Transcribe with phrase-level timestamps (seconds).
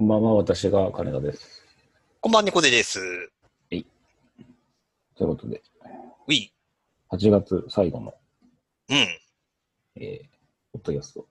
[0.00, 1.62] こんばんは、私が金田です。
[2.22, 2.98] こんばんは、猫背です。
[3.68, 5.60] ということで、
[6.26, 6.48] ウィ
[7.10, 8.14] 8月最後の、
[8.88, 8.96] うん。
[9.96, 10.26] えー、
[10.72, 11.26] ポッドキャスト。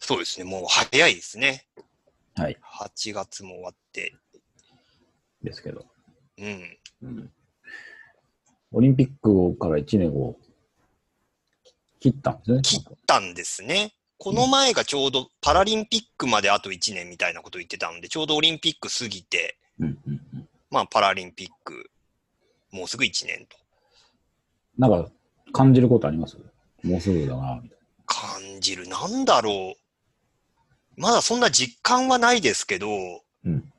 [0.00, 0.44] そうですね。
[0.44, 1.66] もう早いですね。
[2.36, 2.56] はい。
[2.64, 4.14] 8月も終わって。
[5.42, 5.84] ですけど、
[6.38, 6.78] うん。
[7.02, 7.30] うん、
[8.72, 10.38] オリンピックから1年を
[12.00, 12.62] 切ったんですね。
[12.62, 13.92] 切ったんですね。
[14.18, 19.56] この前がちょうどパラリンピックまであと1年みたいなこと言ってたんで、ちょうどオリンピック過ぎて。
[20.70, 21.90] まあパラリンピック、
[22.72, 23.56] もうすぐ1年と。
[24.76, 25.10] なんか、
[25.52, 26.36] 感じることあります？
[26.82, 28.88] もうすぐだな、みたい感じる。
[28.88, 31.00] なんだろう。
[31.00, 32.88] まだそんな実感はないですけど、
[33.44, 33.72] うん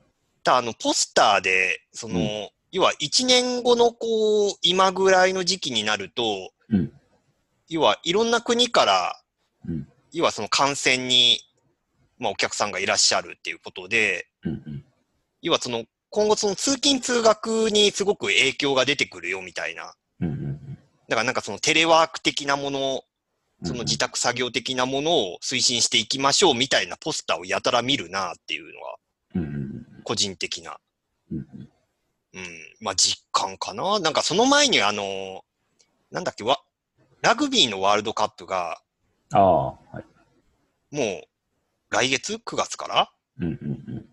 [0.44, 6.91] ただあの、ポスターで、その、うん要は1年後のこう、今ぐらいの時期になると、うん
[7.67, 9.21] 要はいろんな国から、
[9.67, 11.40] うん要はその感染に、
[12.17, 14.52] まあお客さんがいらっしゃるっていうことで、な。
[14.52, 14.86] うんうん。
[15.42, 19.94] 要はその、今後その通勤通学にすごく影響が出てくるよみたいな。
[20.22, 20.59] うんうん
[21.08, 23.02] だからなんかそのテレワーク的なもの
[23.61, 23.67] うん。
[23.67, 28.95] その自宅作業的なものを推進していきましょうみたいなポスターをやたら見るなっていうのは、
[29.36, 29.70] うんうん
[30.03, 30.78] 個人的な、
[31.31, 31.45] うんうん。
[31.59, 31.70] うん、
[32.80, 34.00] まあ実感かな。
[34.00, 35.44] なんかその前にあの、
[36.11, 36.59] なんだっけ、わ
[37.22, 38.81] ラグビーのワールドカップが、
[39.33, 39.75] ああ、は
[40.91, 40.95] い。
[40.95, 41.23] もう
[41.89, 43.11] 来月 ?9 月から？
[43.39, 44.05] うんうん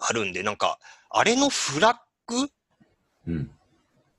[0.00, 0.78] あるんで、なんか、
[1.10, 2.36] あれのフラッグ？
[3.26, 3.34] うん。
[3.34, 3.50] うん。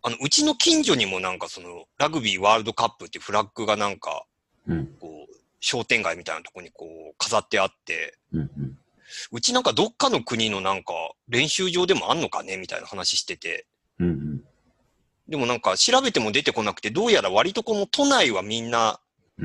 [0.01, 4.25] あの、うちの近所にもなんかその、ラグビーワールドカップってフラッグがなんか、
[4.67, 8.77] うんこう、商店街みたいなとこにこう、飾ってあって、うんうん。
[9.31, 10.93] うちなんかどっかの国のなんか
[11.29, 13.65] 練習場でもあんのかねみたいな話してて。
[13.99, 14.43] うんうん
[15.29, 18.99] でもなんか調べても出てこなくて、どうやら割とこの都内はみんなうん。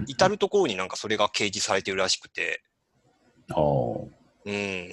[0.07, 2.63] 至るところになんかそれが掲示されてるらしくて。
[3.51, 3.61] ああ。
[4.45, 4.89] うん。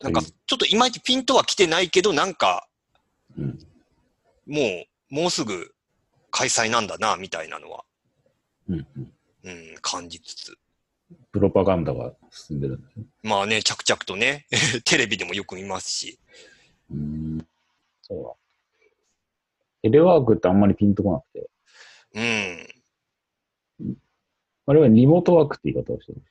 [0.00, 2.68] なんかちょっといまいちピンとは来てないけど、なんか
[3.36, 3.58] うん。
[4.46, 4.60] も
[5.10, 5.72] う、もうすぐ
[6.30, 7.84] 開催なんだな、みたいなのは、
[8.68, 9.12] うんうん。
[9.44, 10.58] うん、感じつつ。
[11.32, 13.04] プロパガンダが進んでるんですね。
[13.22, 14.46] まあね、着々とね、
[14.84, 16.18] テレビでもよく見ますし。
[16.90, 17.46] うーん。
[18.02, 18.34] そうだ。
[19.82, 21.50] テレワークってあんまりピンとこなくて。
[22.14, 22.73] うん。
[24.66, 26.22] あれはリモートワークって言い方をしてる。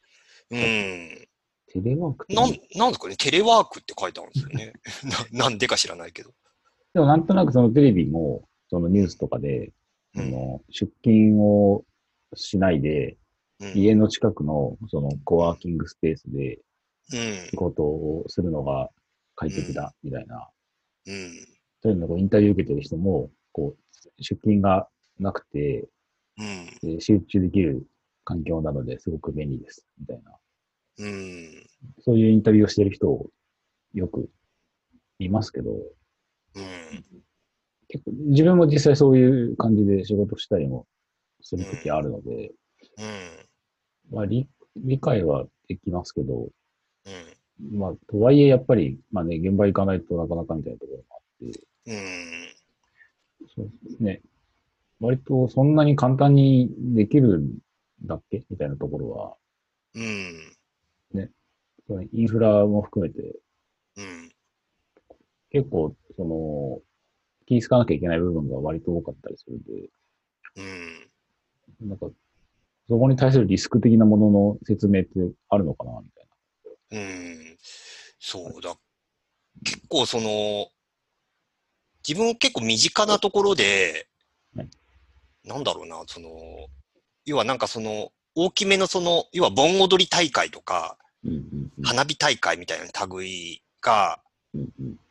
[0.52, 1.28] うん。
[1.74, 4.74] テレワークなん、なんですかね、テレワークって書いてあるんですよね。
[5.34, 6.32] ななんでか知らないけど。
[6.94, 9.74] でもなんとなくそのテレビも、そのニュースとかで、うん
[10.16, 11.84] その出勤を
[12.36, 13.18] しないで、
[13.60, 13.74] うん。
[13.76, 16.60] 家の近くのそのコワーキングスペースで
[17.12, 17.56] うん仕。
[17.56, 18.90] 事をするのが
[19.36, 20.50] 快適だ、みたいな。
[21.08, 21.48] うん。
[21.82, 24.88] そういうのをインタビュー受けてる人も、こう、出勤が
[25.20, 25.88] なくて、
[26.38, 26.96] うん。
[26.96, 27.86] で集中できる
[28.26, 30.32] 環境なのですごく便利です、みたいな。
[31.00, 31.70] うん。
[32.02, 33.30] そういうインタビューをしてる人を
[33.94, 34.30] よく
[35.20, 37.06] 見ますけど、うん。
[37.88, 40.88] 結構自分も実際そういう感じで仕事したりも
[41.42, 42.52] するときあるので、
[42.98, 44.16] うん。
[44.16, 46.50] まあ理理解はできますけど、
[47.06, 47.78] うん。
[47.78, 53.48] まあ、とはいえやっぱり、まあね、現場行かないとなかなかみたいなところもあって、うん。
[53.56, 54.22] そうですね。
[55.04, 57.58] 割とそんなに簡単にできるん
[58.06, 58.46] だっけ？
[58.50, 59.36] みたいなところは、
[59.96, 60.54] うん。
[61.86, 63.36] そのインフラも含めて、
[63.98, 64.32] うん。
[65.52, 66.82] 結構、その、
[67.46, 69.90] 気ぃつかなきゃいけない部分が割と多かったりするんで、
[71.82, 71.90] うん。
[71.90, 72.10] なんか、
[72.88, 75.10] そこに対するリスク的なものの説明って
[75.50, 76.28] あるのかなみたい
[76.92, 77.58] うん。
[78.20, 78.78] そうだ。
[79.66, 80.70] 結構その、
[82.08, 84.06] 自分結構身近なところではい、
[85.46, 86.30] なんだろうな、その、
[87.26, 90.98] 要はなんかその、大きめのその、要は盆踊り大会とか。
[91.84, 94.20] 花火大会みたいな類が、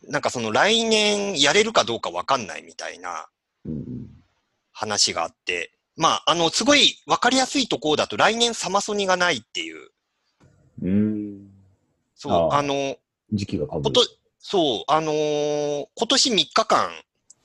[0.08, 3.28] なんかその来年やれるかどうかわかんないみたいな
[4.72, 9.90] 話があって、まあ、あの、すごいわかりやすいところだと来年サマソニがないっていう、
[10.82, 11.50] うーん。
[12.14, 12.96] そう、あの、
[13.32, 14.06] 時期がかぶること。、
[14.38, 16.90] そう、あのー今年3日間、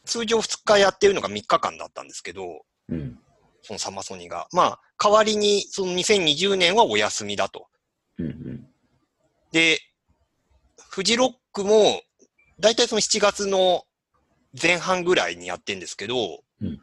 [0.06, 3.20] 通常2日やってるのが3日間だったんですけど、うん。
[3.62, 4.48] そのサマソニが。
[4.52, 7.68] まあ、代わりに、その2020年はお休みだと。
[8.18, 8.68] うんうん。
[9.52, 9.80] で、
[10.90, 12.02] フジロックも、
[12.60, 13.84] だいたいその7月の
[14.60, 16.82] 前半ぐらいにやってんですけど、うん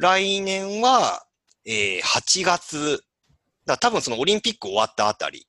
[0.00, 1.26] 来年は、
[1.64, 3.02] えー8月、
[3.66, 5.48] だ多分そのオリンピック終わったあたり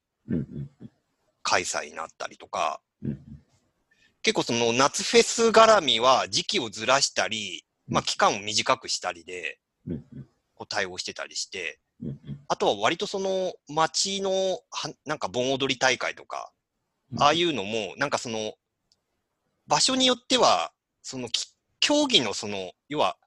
[1.44, 3.20] 開催になったりとか、うん
[4.22, 9.60] 結構その夏フェス絡みは時期をずらしたり、まあ期間を短くしたりで、
[10.56, 11.80] こう対応してたりして、
[12.48, 16.52] あとは割とその街のは、なんか盆踊り大会とか、
[17.18, 18.54] ああいうのも、なんかその、
[19.68, 20.72] 場所によっては、
[21.02, 23.18] そのき、競技のその、要は、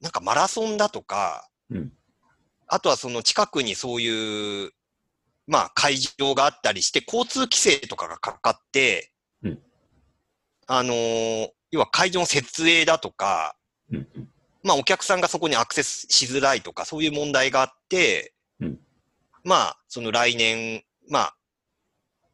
[0.00, 1.92] なんかマラソンだとか、うん。
[2.66, 4.72] あとはその近くにそういう、
[5.46, 9.12] まあ会場があったりして、交通規制とかがかかって、
[9.42, 9.58] うん。
[10.66, 13.56] あのー要は会場の設営だとか、
[14.62, 18.78] まあお客さんがそこにアクセスしづらいとか、そういう問題があって、うん。
[19.44, 21.36] まあ、その来年、まあ、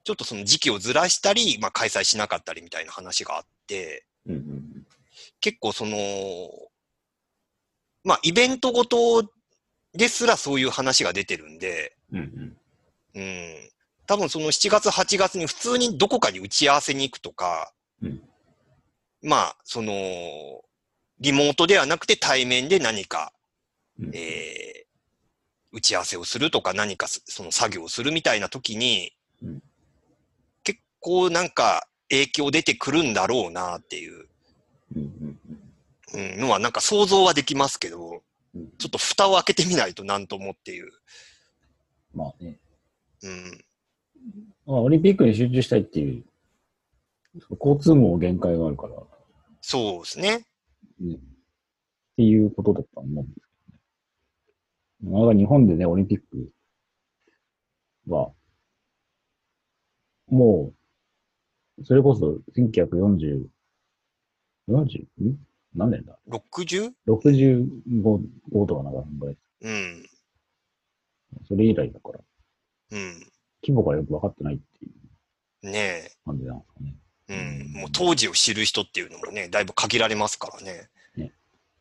[0.04, 4.64] ちょっとその時期をずらしたり、まあ開催しなかったりみたいな話があって、うんうん
[5.40, 5.96] 結構その、
[8.02, 9.30] まあイベントごと
[9.92, 12.56] ですらそういう話が出てるんで、うんうん。
[13.14, 13.70] うん。
[14.06, 17.72] 多分その7月、8月に普通にどこかに打ち合わせに行くとか、
[18.02, 18.22] うん。
[19.22, 19.92] まあ、その、
[21.20, 23.32] リモートではなくて対面で何か、
[24.00, 24.78] うんえー
[25.70, 29.12] 打ち合わせをするとか何かそその作業をするみたいな時に、
[29.42, 29.62] うん
[30.64, 34.26] 結構なんか影響出てくるんだろうなっていう、
[34.94, 38.22] うんのはなんか想像はできますけど、
[38.54, 40.90] うんちょっと蓋を開けてみないとなんともっていう。
[42.14, 42.58] まあね。
[43.22, 43.64] うん。
[44.66, 46.24] まあ、オリンピックに集中したいっていう、
[47.60, 48.94] 交通網限界があるから、
[49.60, 50.47] そうですね。
[51.00, 51.18] ね、っ
[52.16, 53.48] ていうことだったと思うんです
[55.00, 55.18] けどね。
[55.18, 56.50] なかなか日本でね、オリンピック
[58.08, 58.32] は、
[60.26, 60.74] も
[61.78, 63.46] う、それこそ1940、
[64.68, 65.06] 40?
[65.22, 65.38] ん？
[65.74, 66.92] 何年だ？60?
[67.06, 67.66] 65
[68.50, 69.36] 号とかなんからい。
[69.62, 70.08] うん。
[71.46, 72.20] それ以来だから、
[72.90, 73.20] うん。
[73.62, 74.88] 規模がよく分かってないってい
[75.62, 76.96] うね感じなんですかね。
[76.96, 77.07] え。
[77.28, 77.72] うん。
[77.72, 80.88] もう当時を知る人っていうのもね、だいぶ限られますからね。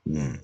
[0.10, 0.42] うん。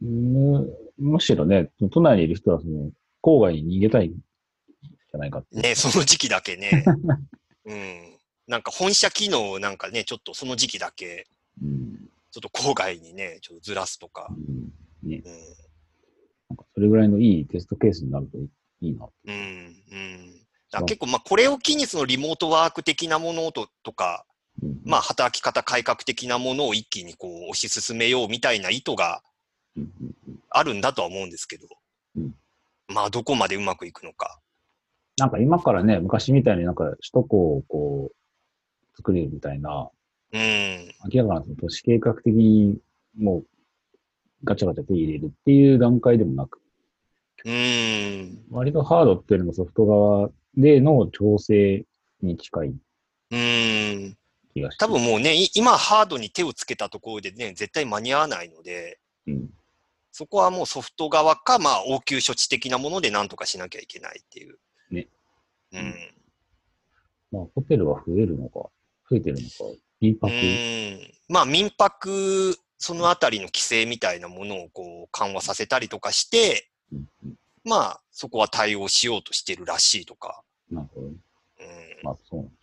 [0.00, 2.90] む、むしろね、都内にいる人はその、
[3.22, 5.60] 郊外に逃げたいんじゃないかって。
[5.60, 6.84] ねその時期だけね。
[7.64, 8.18] うん。
[8.46, 11.26] なんか本社機能をなんかね、ちょっとその時期だけ、
[11.62, 12.08] うん。
[12.30, 14.28] ちょっと郊外にね、ちょっとずらすとか。
[14.30, 15.08] うん。
[15.08, 15.22] ね。
[15.24, 15.32] うん。
[16.50, 18.48] なんかそれぐらいのいいテストケースになるとい
[18.80, 19.08] いな。
[19.24, 19.82] うん。
[19.90, 20.27] うん。
[20.86, 24.24] 結構、まあ、これを機にそのリモートワーク的なものととか、
[24.62, 29.22] うん、まあ、働き方改革的なものを一気にこう、推し進めようみたいな意図が
[30.50, 31.66] あるんだとは思うんですけど
[32.16, 32.34] うん、
[32.88, 34.40] まあ、どこまでうまくいくのか。
[35.16, 39.90] なんか今からね、昔みたいになんか首都高をこう、作れるみたいな、
[40.32, 40.40] うん。
[41.12, 42.78] 明らかな都市計画的に
[43.16, 43.44] もう
[44.44, 46.60] ガチャガチャ手入れるっていう段階でもなく、
[47.44, 48.44] うん。
[48.50, 51.84] 割とハードっていうよりもソフト側での調整
[52.20, 52.74] に近い
[53.30, 54.16] うん。
[54.52, 54.84] 気がして。
[54.84, 59.50] 多分もうね、い今ハードに手をつけたところでね、絶対間に合わないので、うん。
[60.10, 64.58] そこはもうソフト側か、まあ、応急処置的なもので何とかしなきゃいけないっていう。
[64.90, 65.06] ね。
[65.72, 65.94] うん。
[67.30, 68.68] まあ、ホテルは増えるのか、
[69.08, 71.12] 増えてるのか、民泊、うん。
[71.28, 77.34] まあ、民泊、そのあたりの規制みたいなものをこう緩和させたりとかして、うんうん
[77.64, 80.42] まあ、そこは対応しようとしてるらしいとか。
[80.70, 81.14] なるほどね。
[81.60, 82.04] うん。
[82.04, 82.58] まあ、そうなんです。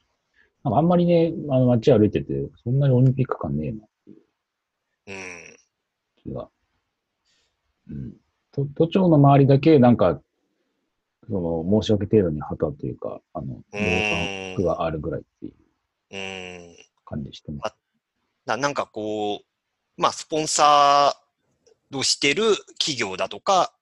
[0.64, 4.18] なんかあんまりね、あの街歩いてて、そんなにオリンピック感ねえなっていう
[5.08, 5.58] うん。
[6.24, 6.50] 気が。
[7.90, 8.14] うん。
[8.52, 10.22] 都都庁の周りだけ、なんか、
[11.28, 15.54] その、申し訳程度に旗というか、あの、防があるぐらいっていう
[16.12, 16.76] うん。
[17.06, 17.76] 感じしてます。
[18.46, 23.74] ななんかこう、まあ、スポンサーをしてる企業だとか、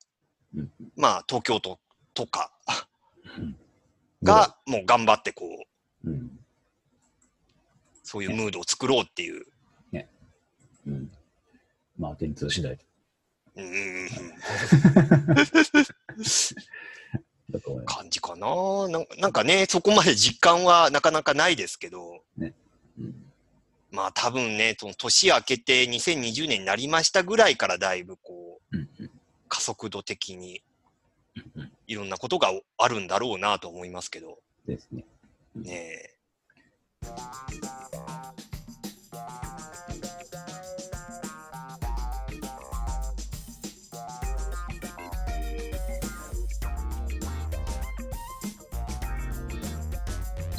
[0.55, 1.79] うんまあ、東京都
[2.13, 2.51] とか
[3.37, 3.57] うん
[4.23, 5.45] が、もう頑張ってこ
[6.03, 6.39] う、うん。
[8.03, 9.45] そういうムードを作ろうっていう、
[10.87, 11.09] うん。
[11.97, 12.77] まあ、電通次第。
[13.55, 14.09] うん。
[17.85, 18.47] 感じかな。
[18.89, 19.15] なんか。
[19.17, 22.53] なんかね、そこまで実感はなかなかないですけど、うん。
[23.91, 29.11] まあ多分ね、その年明けて2020年になりましたぐらいからだいぶこう、うんうん。
[29.47, 30.57] 加速度的に。
[30.57, 30.72] うん
[31.87, 35.05] いろんなことがあるんだろうなと思いますけど、ですね。
[35.55, 36.13] ねえ。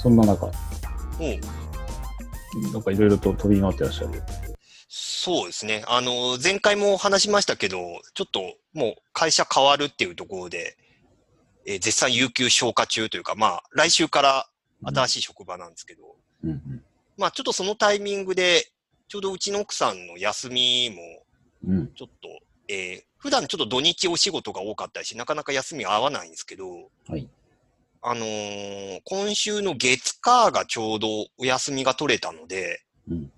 [0.05, 0.53] そんな中、うん、
[2.73, 4.23] なんかいろいろと飛び回ってらっしゃる。
[4.87, 5.83] そうですね。
[5.89, 7.79] あの、前回も話しましたけど、
[8.13, 8.41] ちょっと
[8.75, 10.77] もう会社変わるっていうところで、
[11.67, 14.47] えー絶賛有給消化中というか、まあ、来週から
[14.85, 16.83] 新しい職場なんですけど、うんうん
[17.17, 18.71] まあ、ちょっとそのタイミングで、
[19.09, 21.89] ちょうどうちの奥さんの休みも、うん。
[21.95, 22.29] ちょっと、
[22.69, 27.27] えー普段ちょっと土日お仕事が多かったりし、なかなか休み合わないんですけど、はい。
[28.03, 33.33] あのー今週の月火がちょうどお休みが取れたので、うん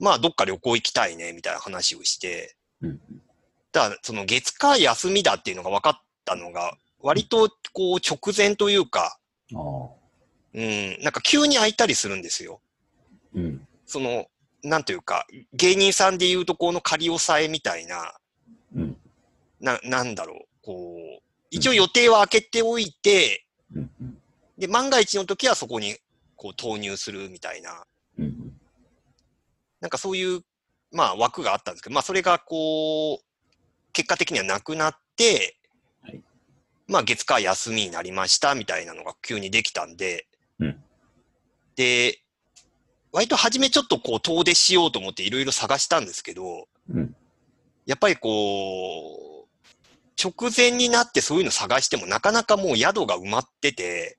[0.00, 3.00] まあ、どっか旅行行きたいね、みたいな話をして、うん
[3.70, 9.18] だから、その月火休みだっていうのが分かったのが、割とこう直前というか。
[10.54, 12.60] うん、なんか急に空いたりするんですよ。
[13.34, 13.66] うん。
[13.84, 14.26] その、
[14.62, 18.14] なんというか、芸人さんで言うとこの仮押さえみたいな、
[18.74, 18.96] うん。
[19.60, 23.90] な、なんだろう、こう、一応予定は開けておいて、うん。
[24.00, 24.18] うん
[24.58, 25.96] で、万が一の時はそこに
[26.34, 27.84] こう投入するみたいな、
[28.18, 28.58] うん。
[29.82, 30.40] なんかそういう、
[30.92, 33.24] まあ枠があったんですけど、まあそれがこう、
[33.92, 35.56] 結果的にはなくなって、はい
[36.88, 40.26] まあ月火休みになりましたみたいなのが急にできたんで、
[40.60, 40.82] うん
[41.76, 42.20] で、
[43.12, 47.14] 割と初めちょっとこう遠出しようと思っていろいろ探したんですけど、うん。
[47.84, 49.48] やっぱりこう、
[50.22, 54.16] 直前になってそういうの探してもなかなかもう宿が埋まってて、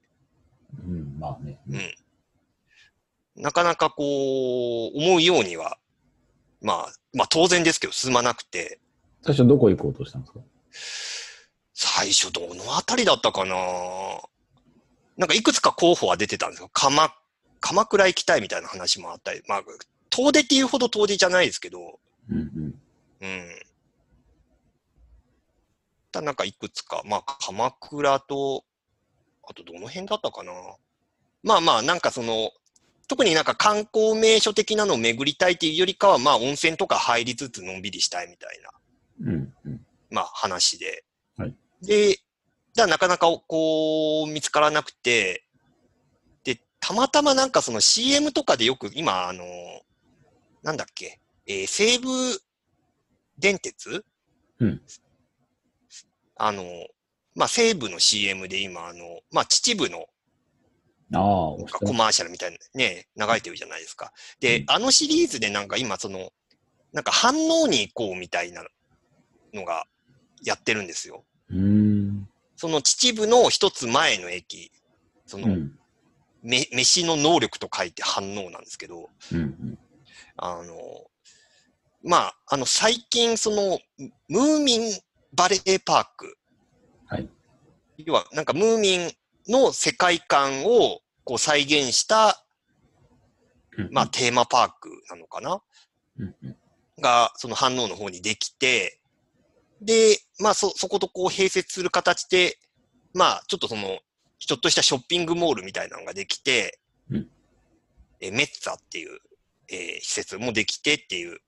[0.86, 1.18] うん。
[1.20, 1.60] まあね。
[1.68, 3.42] うん。
[3.42, 5.80] なかなかこう、思うようには、
[6.62, 8.80] まあ、まあ当然ですけど進まなくて、
[9.24, 10.40] 最初どこ行こうとしたんですか？
[11.80, 13.56] 最初どのあたりだったかな？
[15.16, 16.72] なんかいくつか候補は出てたんですよ。
[16.74, 17.14] 鎌、
[17.60, 19.64] 鎌倉行きたいみたいな話もあったり、まあ、
[20.10, 22.00] 遠出っていうほど遠出じゃないですけど、
[22.32, 22.38] うん。
[22.40, 22.76] うん。
[23.22, 23.50] うん。
[26.12, 28.64] ただなんかいくつか、まあ鎌倉と、
[29.48, 30.52] あとどの辺だったかな？
[31.44, 32.50] まあまあなんかその、
[33.08, 39.54] 特になんか観光名所的なのを巡りたいっていうよりかは、まあ温泉とか入りつつのんびりしたいみたいな、うん。
[39.66, 39.86] うん。
[40.10, 41.04] まあ話で。
[41.38, 42.18] はいで、
[42.74, 45.44] じゃあなかなかこう見つからなくて、
[46.44, 49.44] で、たまたまなんかその CM とかでよく今あの、
[50.64, 52.10] なんだっけ、えー西武
[53.38, 54.04] 電鉄？
[54.60, 54.82] うん
[56.40, 56.64] あの、
[57.36, 60.06] まあ、西武の CM で今、あの、まあ、秩父の
[61.14, 64.12] ああ、押したコマーシャルみたいなね、流れてるじゃないですか。
[64.40, 66.32] で、うんあのシリーズでなんか今その、
[66.94, 68.64] なんか反応に行こうみたいな
[69.54, 69.86] のが
[70.44, 71.24] やってるんですよ。
[71.50, 72.30] うーん。
[72.56, 74.72] その秩父の一つ前の駅、
[75.26, 75.80] その、うん。
[76.42, 79.78] め、飯の能力と書いて反応なんですけど、うん。
[80.38, 80.76] あの、
[82.04, 83.80] まあ、あの、最近、その、
[84.30, 85.00] ムーミン
[85.34, 86.38] バレーパーク。
[87.08, 87.30] はい。
[87.98, 89.12] 要は、なんか、ムーミン
[89.48, 92.46] の世界観を、こう、再現した、
[93.78, 93.90] うん。
[93.92, 95.62] まあ、テーマパークなのかな？
[96.20, 96.36] うん。
[96.44, 96.58] うん。
[97.00, 99.00] が、その反応の方にできて、
[99.82, 102.58] で、まあ、そ、そことこう、併設する形で、
[103.14, 104.00] まあ、ちょっとその、
[104.40, 106.80] ちょっとしたショッピングモールみたいなのができて、
[107.10, 107.28] うん
[108.20, 109.20] えメッツァっていう、
[109.70, 111.40] えー施設もできてっていう。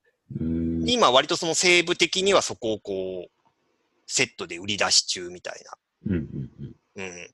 [0.86, 3.50] 今割とその西部的にはそこをこう、
[4.05, 5.63] セットで売り出し中みたい
[6.07, 6.13] うん。
[6.13, 6.24] うん。
[6.95, 7.05] うん。
[7.05, 7.05] な。
[7.05, 7.24] うん。
[7.24, 7.25] っ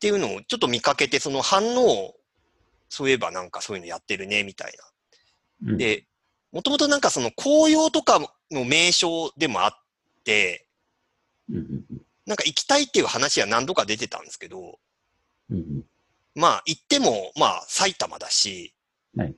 [0.00, 2.14] ていうのをちょっと見かけて、その反応を、
[2.88, 4.72] そういえばなんかそういうのやってるね、みたい
[5.62, 5.72] な。
[5.72, 6.06] うん、で、
[6.52, 8.20] もともとなんかその紅葉とか
[8.50, 9.72] の名所でもあっ。
[12.26, 14.78] なんか行きたいっていう話は何度か出てたんですけど。
[16.34, 18.74] まあ行っても、まあ埼玉だし、
[19.16, 19.34] はい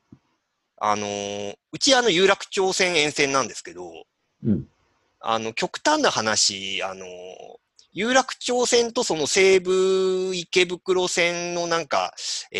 [0.80, 3.90] あのーうちあの有楽町線沿線なんですけど、
[4.44, 4.66] うん。
[5.20, 7.04] あの、極端な話、あの、
[7.92, 12.14] 有楽町線とその西武池袋線のなんか、
[12.52, 12.58] え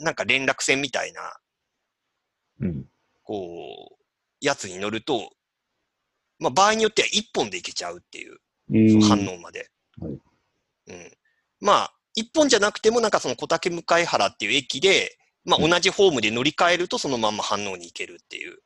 [0.00, 1.36] ー、なんか連絡線みたいな、
[2.60, 2.84] うん。
[3.22, 3.96] こう、
[4.40, 5.32] やつに乗ると、
[6.44, 8.36] まあ場合によっては一本で行けちゃうっていう、
[8.70, 9.70] えーその反応まで。
[10.00, 10.12] はい
[10.86, 11.12] うん。
[11.60, 18.58] まあ、一本じゃなくてもなんかその小竹向原っていう駅で、まあうん同じホームで乗り換えるとそのまんま反応に行けるっていう、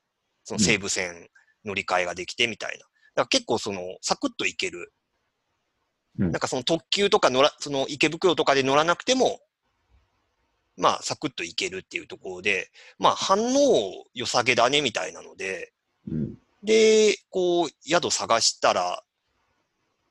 [0.44, 1.28] その西武線
[1.64, 2.78] 乗り換えができてみたいな。
[2.78, 2.88] だか
[3.22, 4.92] ら結構その、サクッと行ける。
[6.18, 9.38] うんなんかその特急とか乗ら、その池袋とかで乗らなくても、
[10.76, 15.72] まあサクッと行けるっていうところで、まあ反応良さげだねみたいなので、
[16.10, 16.34] うん。
[16.68, 19.02] で、こう、宿探したら、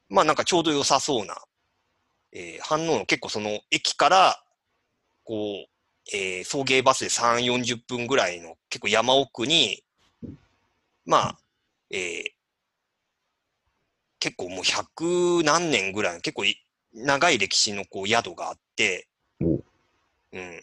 [0.10, 1.36] まあなんかちょうど良さそうな、
[2.32, 4.44] えー反応の結構その駅から、
[5.24, 9.84] こう、えー送迎バスで3、40分ぐらいの結構山奥に、
[11.06, 11.40] まあ、
[11.92, 12.24] えー
[14.20, 16.56] 結構もう100何年ぐらいの結構い
[16.92, 19.08] 長い歴史のこう宿があって、
[19.44, 19.46] お
[20.34, 20.62] うん。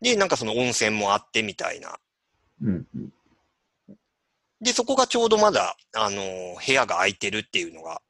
[0.00, 1.96] で、なんかその温泉もあってみたいな。
[2.60, 2.86] うん。
[2.92, 3.12] うん。
[4.66, 8.02] で、そこがちょうどまだ、あのー部屋が空いてるっていうのが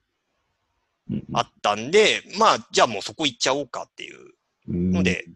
[1.10, 1.24] うん。
[1.34, 4.32] あったんで、まあ、じゃあもうそこ行っちゃおうかっていう
[4.68, 4.90] うん。
[4.90, 5.26] ので、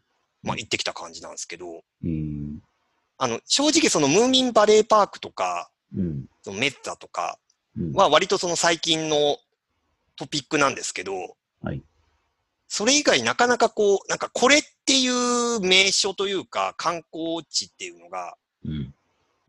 [0.43, 2.63] まあ行ってきた感じなんですけど、うん。
[3.19, 6.25] あの、正直そのムーミンバレーパークとか、うん。
[6.43, 7.39] そのメッツァとか
[7.77, 7.93] うん。
[7.93, 9.37] は割とその最近の
[10.17, 11.83] トピックなんですけど、はい
[12.73, 18.95] それ以外なかなかこう、なんかこれっていう名所というか観光地っていうのが、うん。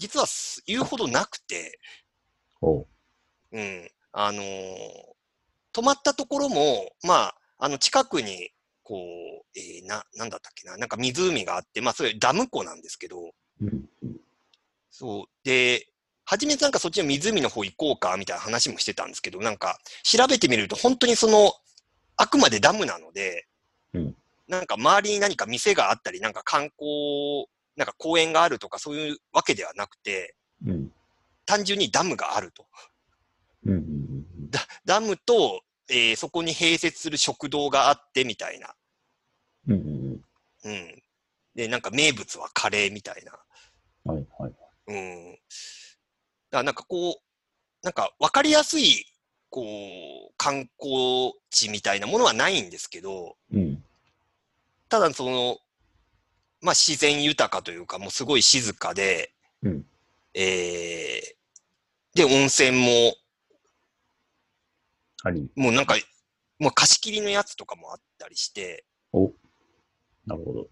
[0.01, 1.79] 実はす言うほどなくて、
[2.59, 2.87] おう。
[3.51, 3.89] うん。
[4.11, 4.45] あのー
[5.73, 8.49] 泊まったところも、まあ、あの、近くに、
[8.83, 13.31] こう、えーな、なんだったっけな、なんか湖があって、まあ、それダム湖なんですけど、
[13.61, 13.85] うん。
[14.89, 15.25] そう。
[15.45, 15.87] で、
[16.25, 21.53] 初めてなんかそっちの湖の方行こうか、みたいな話もしてたんですけど、なんか、調べてみると、本当にその、
[22.17, 23.47] あくまでダムなので、
[23.93, 24.15] うん
[24.47, 30.35] なんか周りに何か店があったり、なんか観光、なんか公園があるとか、そういうわけではなくて、
[30.65, 30.91] うん。
[31.45, 32.67] 単純にダムがあると。
[34.49, 38.73] ダダムと、えーそこに併設する食堂があってみたいな。
[39.67, 40.21] うん。
[40.63, 40.71] うん。
[40.71, 41.03] うん。
[41.55, 43.33] で、なんか名物はカレーみたいな。
[44.03, 44.27] はい。
[44.37, 44.53] はい。
[44.87, 45.39] うん。
[46.49, 47.15] だなんかこう、
[47.83, 49.05] なんか分かりやすい、
[49.49, 53.83] こう、観光地みたいなものはないんですけど、うん。
[54.89, 55.59] ただその、
[56.61, 59.85] まあ自然豊かというか、もうすごい静かで、うん
[60.33, 63.15] えー、で、温泉も。
[65.55, 65.95] もうなんか、
[66.57, 69.31] もう貸し切りのやつとかもあったりして、お。
[70.25, 70.67] なるほど。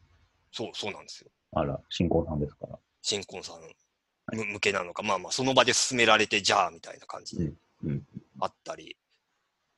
[0.52, 1.30] そう、そうなんですよ。
[1.54, 2.80] あら、新婚さんですから。
[3.02, 8.04] 新婚さんむ向けなのか、まあまあ、その場で勧められて、じゃあ、みたいな感じでうんうん
[8.42, 8.96] あったり、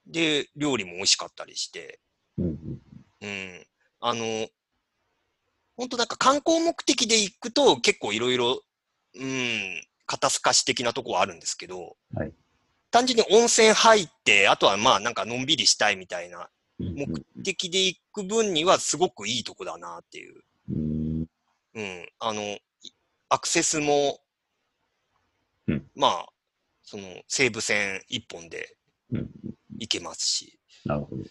[0.05, 1.99] で、料理も美味しかったりして、
[2.37, 2.45] うん。
[2.45, 2.81] うん。
[3.21, 3.67] うん。
[4.01, 4.47] あの、
[5.77, 8.61] 本当なんか観光目的で行くと結構いろいろ、
[9.15, 12.31] うん、肩透かし的なとこはあるんですけど、はい
[12.91, 16.49] 単純に温泉入って、あとはまあなんかのんびりしたいみたいな
[16.79, 16.95] うん。
[16.95, 17.07] 目
[17.43, 20.41] 的で行く分にはすごくいいとこだなっていう。
[20.69, 21.25] うん。
[21.75, 22.09] うん。
[22.19, 22.59] あの、い
[23.29, 24.19] アクセスも、
[25.67, 26.25] うんまあ、
[26.83, 28.75] その西武線一本で
[29.13, 29.29] うん。
[29.77, 31.23] 行けますし、なるほど。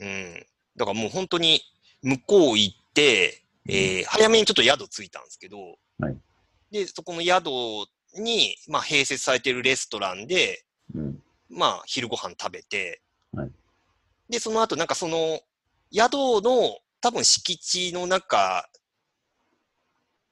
[0.00, 0.46] うん。
[0.76, 1.60] だからもう本当に
[2.02, 5.56] 向こう行って、えー早めにちょっと宿着いたんですけど、
[5.98, 6.16] はい
[6.70, 7.46] で、そこの宿
[8.18, 11.22] に、まあ、併設されているレストランで、うん。
[11.48, 13.02] まあ、昼ご飯食べて、
[13.32, 13.50] はい
[14.28, 15.40] で、その後、なんかその、
[15.92, 18.68] 宿の、多分敷地の中、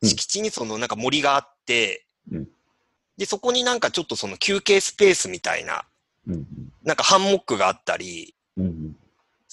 [0.03, 2.49] うん敷地にその、なんか森があって、うん
[3.17, 5.85] で、そこになんかちょっとその休憩スペースみたいな、
[6.27, 6.47] うん。
[6.83, 8.97] なんかハンモックがあったり、うん。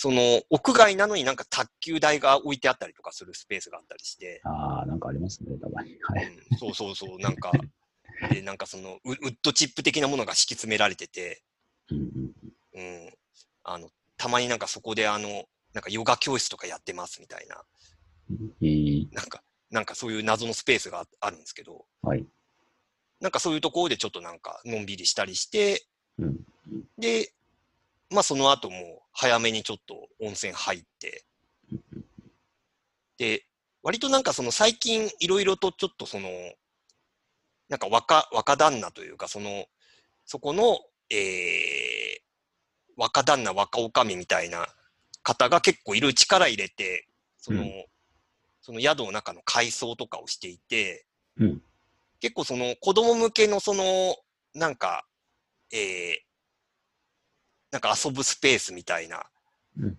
[0.01, 5.95] その、屋外なのになんか卓球台が置いてあったりとかするスペースがあったりして、ああ、なんかありますね、たまに。
[6.01, 6.25] はい。
[6.25, 7.51] うん、そうそうそう、なんか、
[8.33, 11.43] で、なんかそのウ、ウッドチップ的なものが敷き詰められてて、
[11.91, 12.33] うん。
[12.73, 13.13] うん、
[13.63, 17.63] あの、たまになんかそこであの、なんかヨガ教室とかやってますみたいな。
[19.11, 22.25] なんか、なんかそういう謎のスペースがああるんですけど、はい。
[23.19, 25.85] なんかそういうところでちょっとなんかのんびりしたりして、
[26.17, 26.39] うん。
[26.97, 27.31] で、
[28.09, 31.25] まあその後も早めにちょっと温泉入って、
[33.17, 33.45] で、
[33.83, 36.29] 割となんかその最近いろいろとちょっとその、
[37.69, 39.65] なんか若、若旦那というかその、
[40.25, 42.21] そこの、えー、
[42.97, 44.67] 若旦那若女将みたいな
[45.23, 47.85] 方が結構いろいろ力入れて、その、うん。
[48.61, 51.05] その宿の中の改装とかをしていて、
[51.37, 51.61] うん。
[52.19, 54.15] 結構その子供向けのその、
[54.53, 55.05] なんか、
[55.71, 56.30] えー、
[57.71, 59.23] なんか遊ぶスペースみたいな、
[59.79, 59.97] うん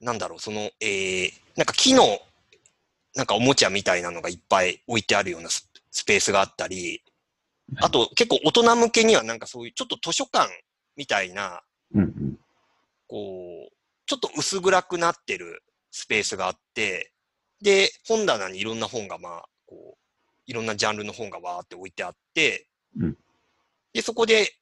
[0.00, 2.18] なんだろう、その、えー、なんか木の、
[3.14, 7.02] なんかおもちゃみたいなのがいっぱい置いてあるようなススペースがあったり、
[7.78, 10.50] あと結構大人向けにはなんかそういうちょっと図書館
[10.96, 11.62] みたいな、
[11.94, 12.02] うん。
[12.02, 12.38] うん。
[13.08, 13.72] こう、
[14.04, 17.12] ちょっと薄暗くなってるスペースがあって、
[17.62, 19.98] で、本棚にいろんな本がまあ、こう、
[20.46, 22.66] いろんなジャンルの本がわーって置いてあって、
[22.98, 23.16] うん
[23.94, 24.52] で、そこで、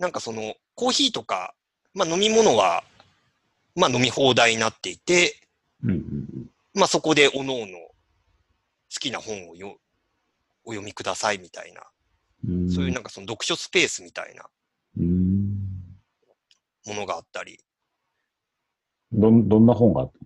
[0.00, 1.54] なんかその、コーヒーとか、
[1.94, 2.82] まあ飲み物は、
[3.76, 5.36] まあ飲み放題になっていて、
[5.84, 5.90] うん。
[5.90, 6.26] うん。
[6.74, 7.94] まあそこでおのおの好
[8.98, 9.78] きな本をよ
[10.64, 11.82] お読みくださいみたいな、
[12.48, 12.70] うん。
[12.70, 14.46] そういうなんかその読書スペースみたいな
[14.98, 15.58] うん。
[16.86, 17.60] ものがあったり、
[19.12, 20.18] どん、どんな本があった？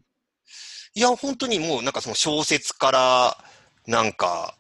[0.95, 3.45] いや、本当にもうなんかその小説から、
[3.87, 4.57] なんか、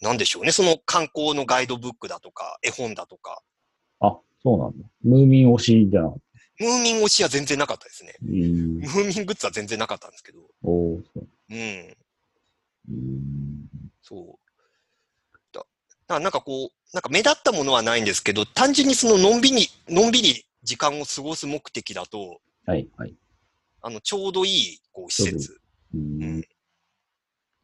[0.00, 3.42] なんでしょうね、その観光のガイドブックだとか、絵本だとか、あ、
[4.44, 4.86] そうなんだ。
[5.02, 6.18] ムーミン推しじゃなかっ
[6.58, 6.64] た。
[6.64, 8.14] ムーミン推しは全然なかったですね。
[8.22, 8.30] うん
[8.78, 8.86] ム。
[8.86, 11.28] ーミングッズは全然なかったんですけど、おーそう。
[11.50, 11.96] うん、
[12.90, 13.68] うん。
[14.02, 14.44] そう。
[16.06, 23.14] だなんかこう、なんか目立ったものはないんですけど、単純にそののんびり、のんびり時間を過ごす目的だと、はい、はい。
[23.80, 25.60] あの、ちょうどいい、こう、施設。
[25.94, 26.42] うん。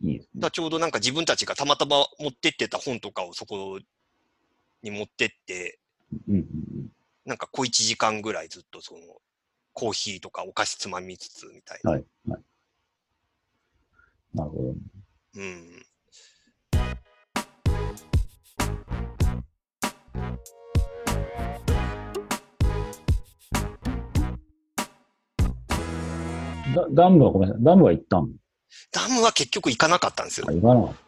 [0.02, 0.40] いいですね。
[0.40, 3.78] だちょうどなんか自分たちがたまたま持ってってた本とかをそこ
[4.82, 5.78] に持ってって、
[6.28, 6.34] うん。
[6.34, 6.46] うん
[7.26, 9.00] なんか小一時間ぐらいずっとその、
[9.72, 11.92] コーヒーとかお菓子つまみつつみたいな。
[11.92, 12.04] はい。
[12.28, 12.40] はい。
[14.34, 14.74] なるほど。
[15.36, 15.86] うん。
[26.74, 27.64] ダダムはごめんなさい。
[27.64, 28.30] ダムは行ったん
[28.92, 30.52] ダムは結局行かなかったんですよあ、。
[30.52, 31.00] 行かなかった。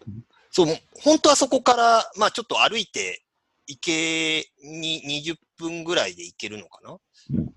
[0.51, 0.67] そう
[1.01, 3.22] 本当はそこから、まあちょっと歩いて、
[3.67, 6.97] 池に20分ぐらいで行けるのかな、
[7.35, 7.55] うん。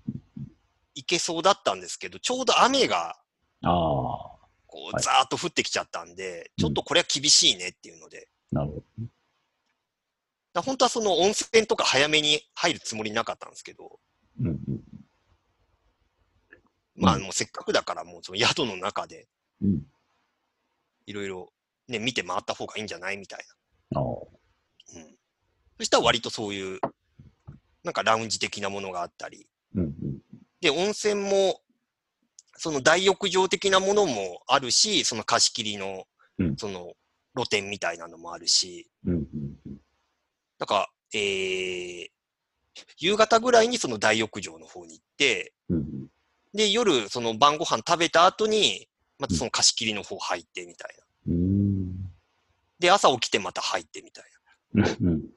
[0.94, 3.16] 行けそうだったんですけど、ちょうど雨が
[3.62, 5.02] こうはい。
[5.02, 8.82] ザーッと降ってきちゃったんで、ちょっとこれは厳しいねっていうので、なるほど。
[10.54, 13.98] だ本当はその温泉とか早めに入るつもりなかったんですけど、
[14.40, 14.56] うんうん。
[14.68, 14.80] うん。
[16.96, 19.26] まあもうせっかくだからもうその宿の中で
[19.62, 19.82] うん。
[21.06, 21.52] いろいろ
[21.88, 23.44] ね、見て回った方がいいんじゃないみたい
[23.94, 24.10] ああ、な。
[25.78, 25.84] うん。
[25.84, 26.80] そしたら割とそういう、
[27.84, 30.18] なんかラウンジ的なものがあったり、うんうん。
[30.60, 31.60] で、温泉も、
[32.58, 36.04] その大浴場的なものもあるし、その貸し切りの
[36.38, 36.92] うん、その
[37.34, 39.22] 露店みたいなのもあるし、うんうん
[39.66, 39.76] うん。
[40.58, 42.08] なんか、えー、
[42.98, 46.06] 夕方ぐらいにその大浴場の方に行って、うんうん。
[46.54, 51.04] で、夜、その晩ご飯食べた後に、またその貸し切りの方入ってみたいな。
[52.78, 54.35] で、朝起きてまた入ってみたいうん
[54.76, 55.22] うん。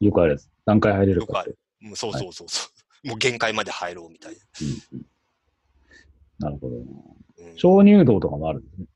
[0.00, 0.48] よくあるやつ。
[0.66, 1.58] 何回入れるかよくある。
[1.82, 2.68] うもうそうそうそうそ
[3.04, 3.08] う。
[3.08, 4.38] もう限界まで入ろうみたいうん
[4.98, 5.06] うん。
[6.38, 6.84] なるほどな。
[6.84, 6.90] な。
[7.50, 8.86] うん、鍾乳洞とかもあるんですね。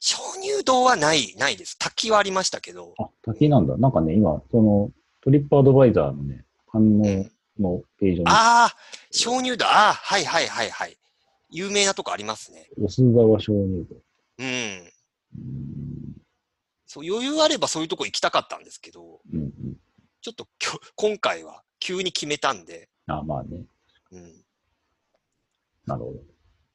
[0.00, 1.78] 鍾乳洞はない、ないです。
[1.78, 3.76] 滝はありましたけど、あ、滝なんだ。
[3.76, 4.90] なんかね、今、その、
[5.22, 7.04] トリップアドバイザーのね、反応
[7.60, 8.76] のページに、ああ、
[9.12, 10.96] 鍾乳洞、ああ、はいはいはいはい。
[11.50, 12.68] 有名なとこありますね。
[12.80, 13.96] お須沢鍾乳洞。
[14.38, 14.46] うん。
[14.46, 16.21] うーん。
[16.92, 19.76] そう、余裕あればそういうとこ行きたかったんですけど、うんうん。
[20.20, 23.64] ちょっときょ今回は急に決めたんで、あ、まあね。
[24.10, 24.44] うん。
[25.86, 26.20] なるほど。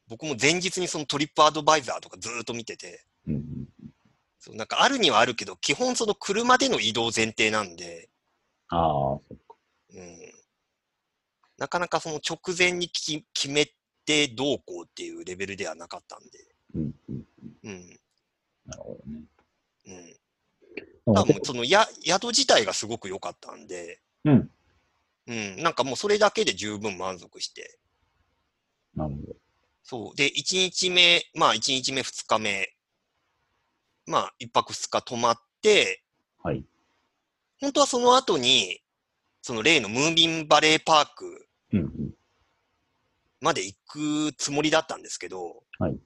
[0.07, 3.67] 僕も前日にそのトリップアドバイザーとかずーっと見てて、うんうん。
[4.39, 8.09] そうなんかあるにはあるけど、基本その車での移動前提なんで、
[8.69, 9.55] ああ、そっか。
[9.93, 10.17] うん。
[11.59, 13.71] なかなかその直前にき決め
[14.03, 17.25] てどうこうっていうレベルではなかったんで、うんうん。
[17.65, 17.99] うん。
[18.65, 19.21] なるほどね。
[19.87, 21.13] うん。
[21.13, 24.49] なんか多分そのや宿自体がすごく良かったんで、うん。
[25.27, 27.79] うん、なんかもうそれだけで十分満足して、
[28.95, 29.35] なるほど。
[29.83, 30.15] そう。
[30.15, 32.73] で、1日目、まあ1日目、2日目、
[34.05, 36.03] まあ1泊2日泊まって、
[36.43, 36.63] はい。
[37.59, 38.81] 本当はその後に、
[39.41, 41.47] その例のムービンバレーパーク。
[43.39, 45.97] まで行くつもりだったんですけど、はい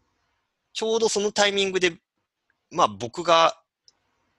[0.74, 1.98] ちょうどそのタイミングで、
[2.70, 3.61] まあ僕が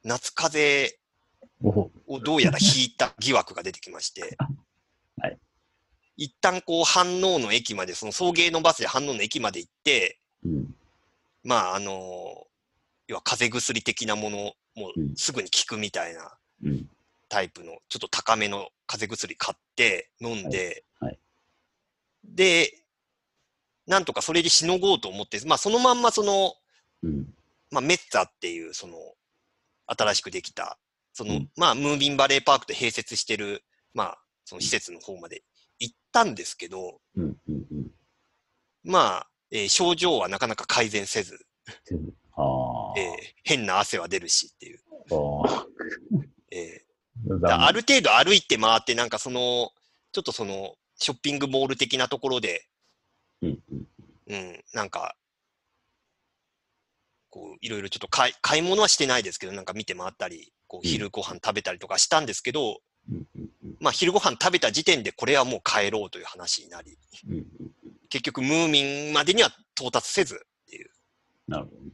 [0.05, 0.97] 夏風
[1.63, 4.37] 邪をどうやら引いた疑惑が出てきまして、
[5.21, 5.39] はい
[6.17, 10.75] 一旦こう反応の駅まで、その送迎のバスで反応の駅まで行って、うん。
[11.43, 12.47] まああの
[13.09, 14.37] 要は風邪薬的なもの
[14.77, 16.89] もうんすぐに効くみたいなうん。
[17.29, 21.19] タイプのちょっと高めの風邪薬買って飲んで、はいはい
[22.25, 22.73] で、
[23.87, 26.55] なんとかそれでしのごうと思って、まあそのまんまその、
[27.03, 27.35] うん。
[27.71, 28.97] まあメッツァっていうその
[29.87, 30.79] 新しくできた、
[31.13, 33.65] その、うんまあムービンバレーパークと併設してる、
[33.95, 35.43] まあその施設の方まで
[35.79, 37.25] 行ったんですけど、うん。
[37.25, 37.37] うん。
[37.49, 37.91] うん。
[38.85, 41.47] まあ、えー症状はなかなか改善せず。
[42.97, 43.05] えー
[43.45, 44.81] 変な汗は出るしっていう。
[46.51, 46.85] え
[47.27, 49.71] 残ーある程度歩いて回って、なんかその、
[50.13, 52.67] ちょっとその、ショッピングモール的なところで、
[53.43, 53.59] うん。
[53.71, 53.87] うん。
[54.29, 55.17] うん、なんか、
[57.33, 62.81] こう、いろいろちょっと買い買い物はしてないですけど、なんか見て回ったり、こう、うん昼ご飯食べたりとかしたんですけど。
[63.81, 66.97] まあ、昼ご飯食べた時点でこれはもう帰ろうという話になり、
[67.29, 67.47] うん。
[68.09, 70.91] 結局、ムーミンまでには到達せずっていう、
[71.49, 71.91] なるほどね。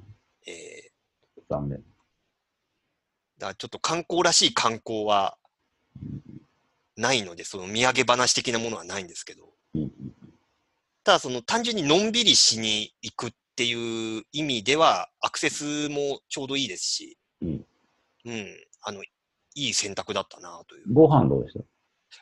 [0.47, 1.83] えー、残念。
[3.39, 5.39] だちょっと観光らしい観光は
[6.03, 6.23] うん。
[6.97, 9.55] ないので、その土産話的なものはないんですけど。
[11.05, 17.67] ただその単純にのんびりしに行くっていう意味では、アクセスもちょうどいいですし、うん。
[18.25, 18.47] うん、
[18.83, 19.09] あの、い
[19.57, 20.85] い選択だったなという。
[20.93, 21.65] ご飯どうでした？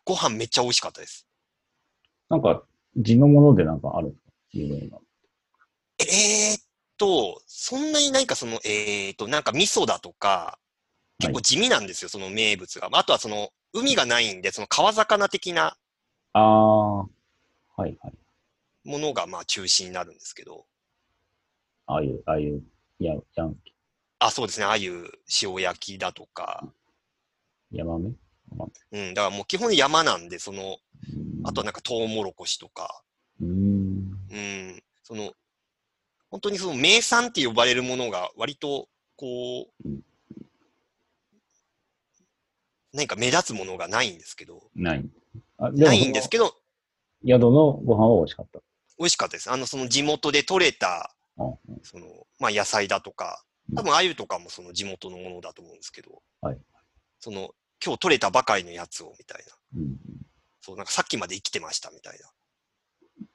[0.07, 1.27] ご飯めっちゃ美味しかったです。
[2.31, 2.62] なんか、
[2.96, 4.31] 地のものでなんかあるんですか？
[4.53, 4.99] 有名な。
[5.99, 6.62] えー、っ
[6.96, 10.59] と、そんなに何かその、えー、っと、なんか味噌だとか、
[11.18, 12.88] 結構地味なんですよ、その名物が。
[12.90, 15.77] あとはその、海がないんで、その川魚的な
[16.33, 16.96] ああ。
[17.03, 17.09] はい
[17.81, 17.99] はい。
[18.85, 20.64] ものがまあ中心になるんですけど、
[21.87, 22.62] ああいう、ああいう、
[22.99, 23.57] や、やん、
[24.18, 25.11] あ、そうですね、ああいう
[25.42, 26.66] 塩焼きだとか、
[27.72, 28.12] ヤマメ？
[28.92, 31.46] うん、だからもう基本山なんで、その、うん。
[31.46, 33.03] あとはなんかトウモロコシとか、
[33.40, 34.18] うん。
[34.31, 35.33] うん、その、
[36.31, 40.01] 本当にその名産って呼ばれるものが割と、こううん、
[42.92, 45.05] 何か目立つものがないんですけど、ない。
[45.59, 46.55] ないんですけど、
[47.27, 48.61] 宿のご飯は美味しかった。
[48.99, 49.51] 美味しかったです。
[49.51, 51.15] あの、その地元で採れた、うん
[51.83, 52.07] その、
[52.38, 53.44] まあ野菜だとか、
[53.75, 56.59] 多分鮎とかもその地元のものだと思うんですけど、はい
[57.20, 59.44] その、今日採れたばかりのやつをみたい
[59.75, 59.81] な。
[59.81, 59.96] うん。
[60.61, 62.31] そう、なんかさっきまで生きてましたみたいな。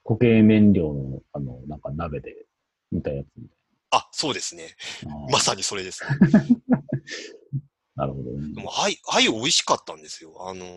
[0.05, 2.45] 固形燃料の、あの、なんか鍋で
[2.91, 3.49] 煮たやつみ
[3.89, 4.75] あ、そうですね。
[5.01, 5.15] たいな。
[5.31, 6.03] まさにそれです。
[7.95, 8.53] なるほどね。
[8.53, 10.47] でも、鮎、鮎美味しかったんですよ。
[10.47, 10.69] あのー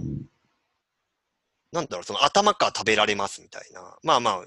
[0.00, 0.26] うん
[1.72, 3.98] なんだろう、その頭から食べられますみたいな。
[4.04, 4.44] まあまあ、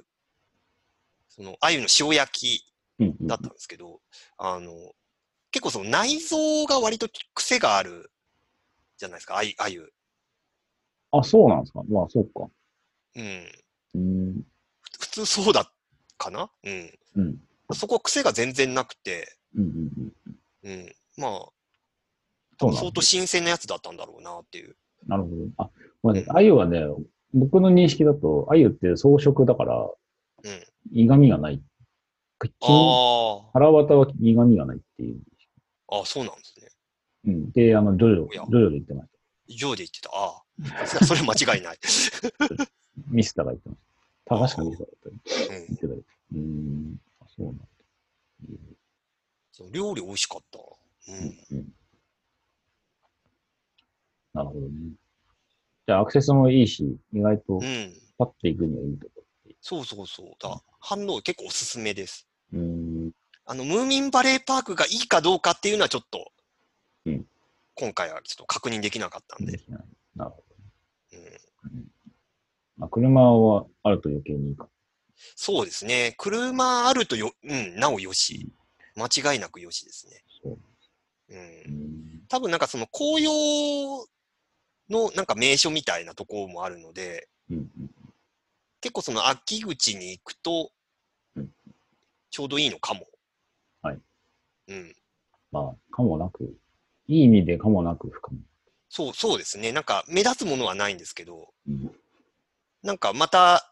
[1.38, 2.66] その、鮎の塩焼き
[3.00, 4.02] うんうんだったんですけど、
[4.38, 4.72] あの、
[5.52, 8.12] 結構その内臓が割と癖がある
[8.98, 9.56] じゃないですか、鮎。
[9.58, 9.94] 鮎
[11.12, 11.84] あ、そうなんですか。
[11.88, 12.50] まあ、そうか。
[13.16, 13.52] うん。
[13.96, 14.44] うん。
[15.00, 15.72] 普通そうだ
[16.18, 16.50] かな？
[16.64, 17.00] うん。
[17.16, 17.38] うん。
[17.74, 20.12] そこ癖が全然なくて、うんうん
[20.64, 20.72] うん。
[20.72, 20.96] うん。
[21.18, 21.50] まあ、
[22.60, 24.76] 相当新鮮なやつだったんだろうなっていう。
[25.06, 25.36] なるほど。
[25.58, 25.70] あ、
[26.02, 26.46] ごめんなさい。
[26.46, 26.82] 鮎はね、
[27.34, 29.76] 僕の認識だと、鮎って草食だから、
[30.44, 30.68] うん。
[30.92, 31.62] 苦味がない。
[32.40, 35.20] 口あ腹渡は苦味がないっていう。
[35.90, 36.68] あ、あそうなんですね。
[37.26, 37.52] うん。
[37.52, 39.18] で、あの、ジョジョ、ジョジョで言ってました。
[39.48, 40.10] 以上で言ってた。
[40.14, 40.44] あ
[40.84, 40.88] あ。
[40.88, 41.78] そ それ間違いない。
[43.10, 43.82] ミスターが言ってまし
[44.26, 44.38] た。
[44.38, 45.16] 確かミスターだったよ。
[45.60, 46.00] うん言ってたよ。
[46.32, 47.02] うーん。
[47.20, 47.66] あ、そうなんだ。
[49.72, 50.60] 料理美味しかった。
[51.10, 51.58] うん。
[51.58, 51.74] うん。
[54.34, 54.92] なるほどね。
[55.88, 57.94] じゃあ、アクセスもいいし、意外とうん。
[58.18, 59.24] パッていくにはいいとこ
[59.62, 60.28] そうそうそう。
[60.40, 62.28] だ反応結構おすすめです。
[62.54, 62.60] ろ。
[62.60, 62.66] うー
[63.08, 63.12] ん。
[63.46, 66.32] あの、ムーミンバレーパークがいいかどうかっていうのはちょっと、
[67.06, 67.26] うん
[67.80, 69.60] 今回はちょっと確認できなかったんで。
[70.16, 70.56] なるほど。
[71.14, 71.86] うん、
[72.76, 74.68] まあ、車はあると余計にいいか。
[75.36, 76.16] そうですね。
[76.18, 78.48] 車あるとよ、うん、なおよし。
[78.96, 80.24] 間違いなくよしですね。
[80.44, 80.54] そう。
[80.54, 81.36] う。
[81.36, 82.26] うんん。
[82.28, 83.32] 多分なんかその紅葉
[84.90, 87.90] のなんか名所みたいなところもあるので、うんうん。
[88.82, 90.72] 結構その秋口に行くと
[91.38, 91.50] うん、
[92.32, 93.06] ちょうどいいのかも。
[93.82, 94.00] はい。
[94.70, 94.96] うん。
[95.52, 96.44] まあ、かもなく、
[97.08, 98.40] いい意味でかもなく不可も。
[98.90, 99.72] そう、そうですね。
[99.72, 101.92] なんか目立つものはないんですけど、うん。
[102.84, 103.72] なんかまた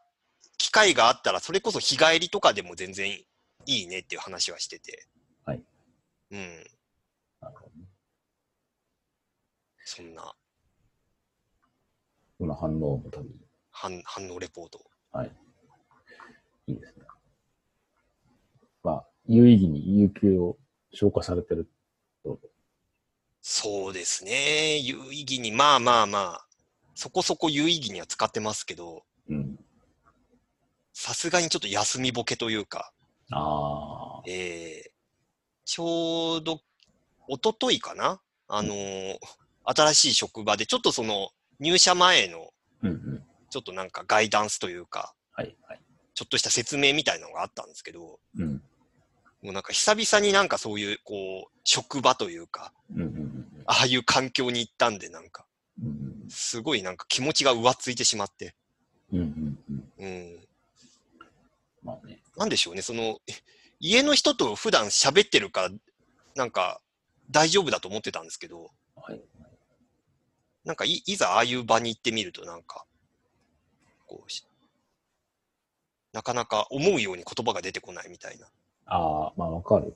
[0.57, 5.07] 機会があったら、それこそ日帰りとかでも全然いいねっていう話はしてて。
[5.45, 5.63] はい。
[6.31, 6.39] うん。
[7.41, 7.87] なるほどね。
[9.87, 10.33] そんな
[12.37, 13.29] その反応も多分
[13.71, 14.79] 反反応レポート。
[15.23, 15.31] い
[16.73, 17.05] いですね。
[18.83, 20.57] まあ、有意義に有給を
[20.91, 21.69] 消化されてる
[22.23, 22.39] と？
[23.41, 24.77] そうですね。
[24.79, 26.45] 有意義に、まあまあまあ、
[26.95, 29.59] そこそこ有意義には使ってますけど、うん。
[30.93, 32.91] さすがにちょっと休みボケというか、
[33.31, 34.23] ああ。
[34.27, 34.89] えー、
[35.65, 36.61] ちょうど、
[37.27, 38.19] 一昨日かな？
[38.47, 39.17] あのー
[39.67, 43.23] 新しい職場で、ちょっとその、入社前の、うんうん。
[43.55, 45.81] ちょっとなんかガイダンスというか、はいはい。
[46.13, 48.61] ちょっとした説明みたいなのがあったんですけど、うん。
[49.41, 55.45] もうなんか久々になんかそういう、こう、職場というか、うんうんうんああいう環境に行ったんで、なんか、
[55.81, 55.87] うん。
[55.87, 55.91] う
[56.25, 58.55] んすごいなんか気持ちが浮ついてしまって、
[59.13, 59.59] うんうん
[59.99, 60.05] うん。
[60.05, 60.47] うん。
[61.81, 62.19] まあね。
[62.35, 63.31] なんでしょうね、その、え
[63.79, 65.69] 家の人と普段喋ってるから、
[66.35, 66.81] なんか、
[67.31, 69.21] 大丈夫だと思ってたんですけど、はい。
[70.65, 72.85] なんかい、いざああいう場に行ってみると、なんか、
[74.15, 74.45] こうし、
[76.13, 78.47] なかなか思うように言葉が出てこないみたいな。
[78.85, 79.93] ああ、まあわかる。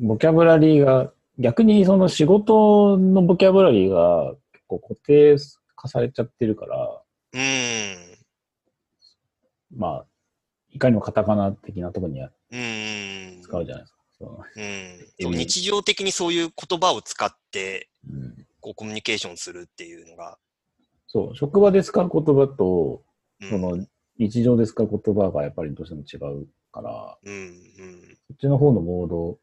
[0.00, 5.36] ボキャブラリーが、逆にその仕事のボキャブラリーが結構固定
[5.76, 7.02] 化されちゃってるから、
[7.34, 8.18] うーん。
[9.76, 10.06] まあ、
[10.70, 13.42] いかにもカタカナ的なところにん。
[13.42, 13.98] 使うじゃないですか。
[14.18, 14.60] そう
[15.26, 15.36] うん。
[15.36, 20.38] 日常的にそういう言葉を使って、うん、こう、コミュニケーションするっていうのが、
[21.08, 23.07] そう、職場で使う言葉と、うん、
[23.40, 23.86] その
[24.18, 27.54] 日常で使う言葉がやっぱりどうしても違うから、うん、うん。
[28.26, 29.38] そっちの方のモード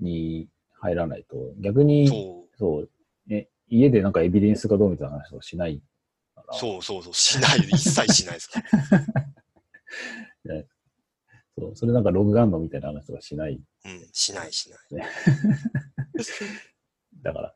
[0.00, 0.48] に
[0.80, 2.58] 入らないと、逆に、そう。
[2.58, 2.90] そう、
[3.26, 5.80] ね、家でなんかエビデンスがどうみたいな話をしない
[6.34, 7.14] から、そうそうそう。
[7.14, 7.58] しない。
[7.70, 8.66] 一切しないですから。
[11.58, 13.60] そうそれなんかログがあんのみたいな話とかしない。
[13.84, 14.08] うん。
[14.12, 14.78] しない、しない。
[17.22, 17.54] だから、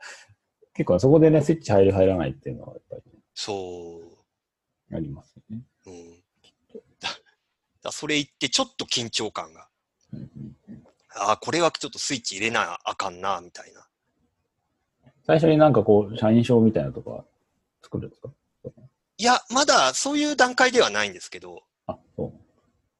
[0.74, 4.13] 結構そこでね、スイッチ入る入らないっていうのはやっぱり、ね、そう。
[4.92, 5.62] ありますよね。
[5.86, 6.22] うん。
[7.00, 7.08] だ、
[7.82, 9.68] だそれ言ってちょっと緊張感が。
[11.16, 13.86] ああ、これはちょっとスイッチ入れなあかんな、みたいな。
[15.26, 17.24] 最初になんかこう、社員証みたいなとか
[17.82, 18.28] 作るんですか？
[19.16, 22.32] いや、まだそういう段階ではないんですけど、あ、そ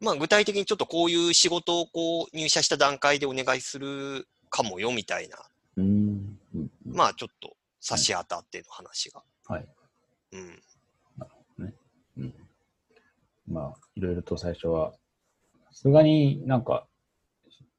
[0.00, 5.36] まあ具体的にちょっとこういう仕事をこう入社した段階でお願いするかもよみたいな、
[5.76, 5.82] う。
[5.82, 6.38] うん。
[6.54, 9.22] うんまあちょっと差し当たっての話が。
[9.48, 9.66] はい。
[10.32, 10.40] うん。
[10.40, 10.62] うん。
[13.46, 14.92] まあ、いろいろと最初は、
[15.70, 16.86] さすがになんか、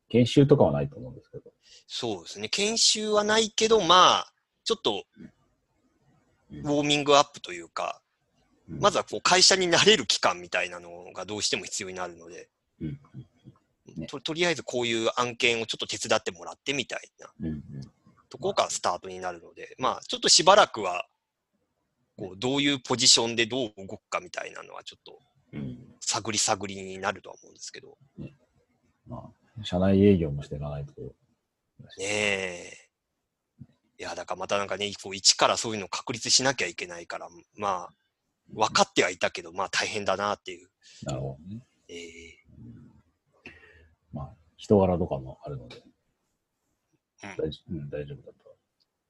[0.09, 1.51] 研修とかはないと思うんですけど。
[1.87, 2.49] そうですね。
[2.49, 5.05] 研修はないけど、まあ、ちょっと
[6.51, 6.59] うん。
[6.59, 8.01] ウォーミングアップというか、
[8.69, 8.79] うん。
[8.79, 12.49] まずはこう会社に慣れる期間みたいなのがどうしても必要になるので、
[12.81, 12.99] うん。
[13.95, 14.07] ね。
[14.07, 17.29] ととりあえずこういう案件をちょっと手伝ってもらってみたいな。
[18.29, 21.07] ところからスタートになるので、まあちょっとしばらくは、
[22.17, 25.19] こうどういうポジションでどう動くかみたいなのはちょっと
[25.53, 27.97] うん探り探りになるとは思うんですけど、
[29.07, 31.01] まあ、社内営業もしていかないと。
[31.97, 32.71] ねえ。
[33.97, 37.27] いや、だからまたなんかね、こう一からそういうのを確立しなきゃいけないから、
[37.57, 37.93] まあ、
[38.53, 40.69] 分かってはいたけど、まあ大変だなっていう。
[41.03, 41.61] なるほどね。
[41.87, 42.45] ええ
[44.13, 45.77] まあ、人柄とかもあるので、
[47.23, 47.49] うん大
[48.05, 48.31] 丈,、夫だ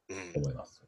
[0.09, 0.81] うんと思います。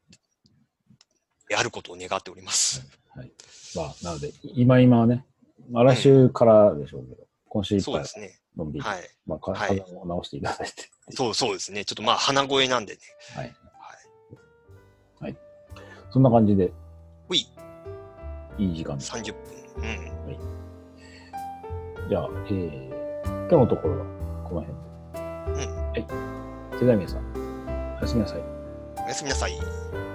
[1.49, 2.85] やることを願っております。
[3.09, 3.31] はい。
[3.75, 5.25] まあ、なので、今今はね、
[5.69, 8.39] まあ、来週からでしょうけど、今週いっぱいそうですね。
[8.55, 9.01] のんびり、はい。
[9.25, 10.89] まあ、はい体を直していただいて。
[11.11, 11.85] そうそうですね。
[11.85, 12.99] ちょっとまあ鼻声なんでね。
[13.35, 13.55] はい。
[15.21, 15.37] はい。
[16.11, 16.71] そんな感じで、
[17.27, 17.47] ほい、
[18.57, 19.11] いい時間です。
[19.11, 19.41] 30分。
[19.77, 20.17] うん。
[22.09, 24.05] じゃあ、えー、今日のところは
[24.47, 25.65] この辺で。
[25.65, 26.05] うんはい。
[26.73, 28.41] それでは皆さん、おやすみなさい。
[28.97, 30.06] おやすみなさい。